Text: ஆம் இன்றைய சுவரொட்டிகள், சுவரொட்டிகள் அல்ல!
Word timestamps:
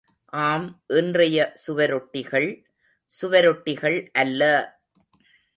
ஆம் 0.33 0.65
இன்றைய 0.89 1.51
சுவரொட்டிகள், 1.55 2.49
சுவரொட்டிகள் 3.11 3.99
அல்ல! 4.13 4.41